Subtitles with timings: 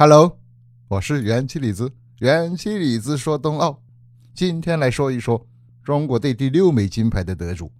[0.00, 0.38] Hello，
[0.86, 3.82] 我是元气李子，元气李子说冬奥。
[4.32, 5.44] 今天来说一说
[5.82, 7.72] 中国队第六枚金牌的得主。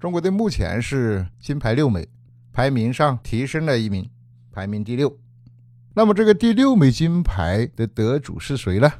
[0.00, 2.08] 中国队目前是金牌六枚，
[2.50, 4.08] 排名上提升了一名，
[4.50, 5.18] 排名第六。
[5.92, 8.90] 那么这个第六枚金牌的得主是谁呢？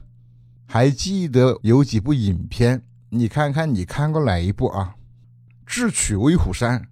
[0.66, 2.84] 还记得有几部影片？
[3.08, 4.96] 你看看你看过哪一部啊？
[5.64, 6.90] 智取威虎山、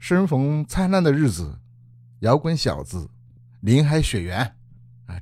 [0.00, 1.60] 生逢灿烂的日子、
[2.22, 3.08] 摇滚小子、
[3.60, 4.54] 林海雪原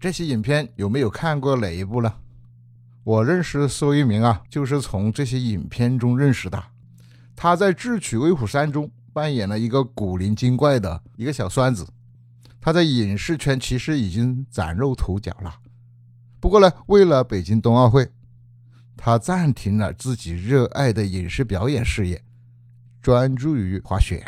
[0.01, 2.13] 这些影片有没有看过哪一部呢？
[3.05, 6.63] 我认识苏一鸣啊，就是从这些影片中认识的。
[7.37, 11.87] 他在《智取威虎山》中扮演了一个古灵精怪的一个小孙子。
[12.61, 15.55] 他在影视圈其实已经崭露头角了。
[16.41, 18.11] 不过呢，为了北京冬奥会，
[18.97, 22.23] 他暂停了自己热爱的影视表演事业，
[23.03, 24.25] 专注于滑雪。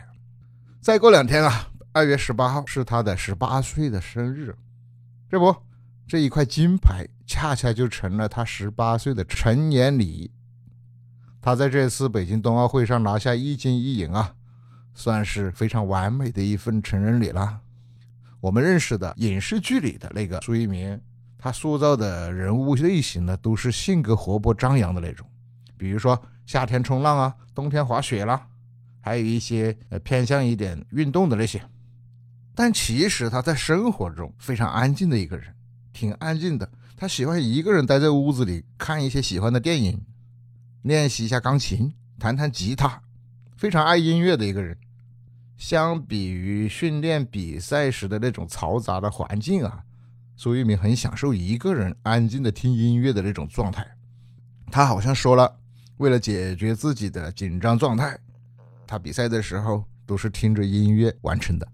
[0.83, 4.55] 再过两天啊，二月十八号是他的十八岁的生日。
[5.29, 5.55] 这不，
[6.07, 10.31] 这一块金牌恰恰就成了他十八岁的成年礼。
[11.43, 14.35] 他在这次北京冬奥会上拿下一金一银啊，
[14.95, 17.61] 算是非常完美的一份成人礼了。
[18.41, 21.01] 我们认识的影视剧里的那个朱一鸣，
[21.37, 25.29] 他塑造的人物类型呢，都是性格活泼张扬的那种，
[25.77, 28.47] 比如说夏天冲浪啊，冬天滑雪啦，
[29.01, 31.61] 还有一些呃偏向一点运动的那些。
[32.57, 35.55] 但其实他在生活中非常安静的一个人，
[35.93, 36.69] 挺安静的。
[36.97, 40.03] 他喜欢一个人待在屋子里看一些喜欢的电影，
[40.81, 43.03] 练习一下钢琴，弹弹吉他，
[43.59, 44.75] 非常爱音乐的一个人。
[45.59, 49.83] 相比于训练比赛时的那种嘈杂的环境啊，
[50.35, 53.87] 苏一鸣很享受一个人安静的听音乐的那种状态。
[54.71, 55.59] 他好像说了，
[55.99, 58.19] 为了解决自己的紧张状态，
[58.87, 61.69] 他比赛的时候都是听着音乐完成的。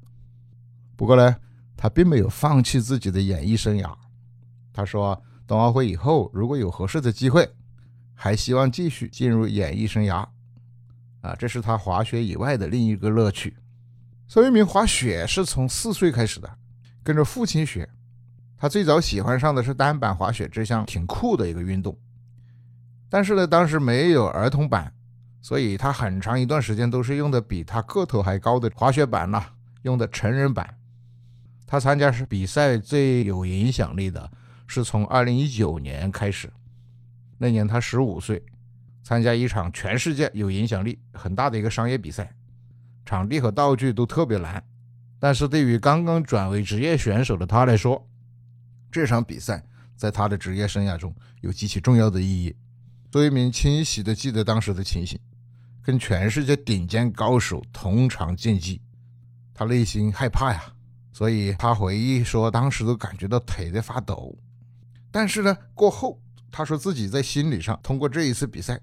[0.97, 1.37] 不过呢，
[1.77, 3.93] 他并没有放弃自己的演艺生涯。
[4.73, 7.49] 他说，冬奥会以后如果有合适的机会，
[8.15, 10.27] 还希望继续进入演艺生涯。
[11.21, 13.57] 啊，这是他滑雪以外的另一个乐趣。
[14.27, 16.51] 苏一鸣滑雪是从四岁开始的，
[17.03, 17.89] 跟着父亲学。
[18.57, 21.99] 他最早喜欢上的是单板滑雪这项挺酷的一个运动。
[23.11, 24.93] 但是呢，当时没有儿童板，
[25.41, 29.45] 所以他很长一段时间都是用的比他个头还高的滑雪板呐，
[29.83, 30.75] 用的成人板。
[31.73, 34.31] 他参加是比赛最有影响力的，
[34.67, 36.53] 是从二零一九年开始。
[37.39, 38.45] 那年他十五岁，
[39.03, 42.31] 参加一场全世界有影响力很大的一个商业比赛，
[43.07, 44.63] 场地和道具都特别难。
[45.19, 48.07] 但是对于刚刚转为职业选手的他来说，
[48.91, 49.65] 这场比赛
[49.97, 52.55] 在他的职业生涯中有极其重要的意义。
[53.11, 55.19] 周一鸣清晰的记得当时的情形，
[55.81, 58.79] 跟全世界顶尖高手同场竞技，
[59.55, 60.63] 他内心害怕呀。
[61.13, 64.37] 所以他回忆说，当时都感觉到腿在发抖。
[65.11, 68.81] 但是呢，过后他说自己在心理上通过这一次比赛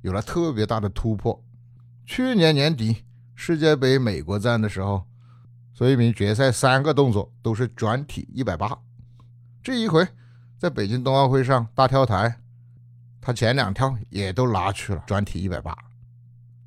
[0.00, 1.44] 有了特别大的突破。
[2.06, 3.04] 去年年底
[3.34, 5.04] 世界杯美国站的时候，
[5.74, 8.78] 孙一鸣决赛三个动作都是转体一百八。
[9.62, 10.06] 这一回
[10.56, 12.40] 在北京冬奥会上大跳台，
[13.20, 15.76] 他前两跳也都拿去了转体一百八。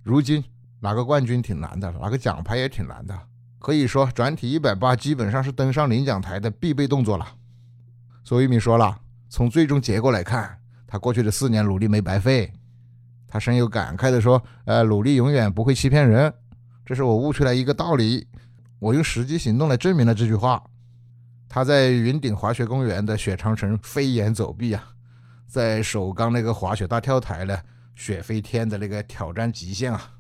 [0.04, 0.44] 如今
[0.80, 3.20] 拿个冠军挺难的，拿个奖牌也挺难的。
[3.60, 7.28] 可以说，转体一百八基本上是登上领奖台的必备动作了。
[8.24, 8.98] 苏一鸣说了，
[9.30, 12.52] 从最终结果来看，他过去的四年努力没白费。
[13.28, 16.34] 他深有感慨地说：“呃，努力永远不会欺骗人，
[16.86, 18.26] 这是我悟出来一个道理。
[18.80, 20.64] 我用实际行动来证明了这句话。”
[21.50, 24.84] 他在云顶滑雪公园的雪长城飞檐走壁啊，
[25.48, 27.60] 在首钢那个滑雪大跳台呢，
[27.94, 30.14] 雪飞天的那个挑战极限啊，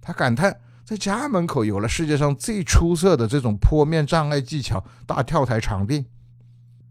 [0.00, 0.58] 他感叹。
[0.84, 6.04] 在家门口有了世界上最出色的这种坡面障碍技巧大跳台场地，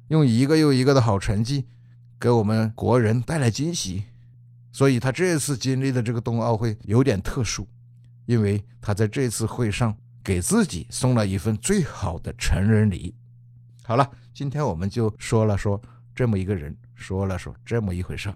[0.08, 1.68] 用一个又一个的好成绩
[2.20, 4.06] 给我们国人带来惊喜，
[4.72, 7.68] 所以他这次经历的这个冬奥会有点特殊，
[8.26, 13.14] 因为他在这次会上给自己送了一份最好的成人礼。
[13.84, 15.80] 好了，今天我们就说了说
[16.16, 18.34] 这么一个人，说了说这么一回事。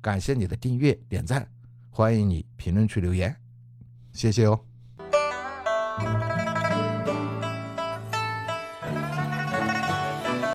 [0.00, 1.46] 感谢你的订阅点赞，
[1.90, 3.43] 欢迎你评论区留言。
[4.14, 4.58] 谢谢哦。